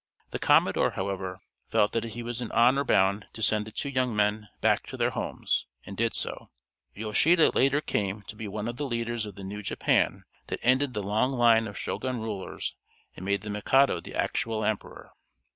[0.31, 1.39] The commodore, however,
[1.69, 4.97] felt that he was in honor bound to send the two young men back to
[4.97, 6.49] their homes; and did so.
[6.95, 10.95] Yoshida later came to be one of the leaders of the new Japan that ended
[10.95, 12.73] the long line of Shogun rulers,
[13.15, 15.11] and made the Mikado the actual emperor.